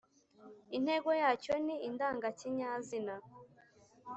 [0.77, 3.15] intego yacyo ni indangakinyazina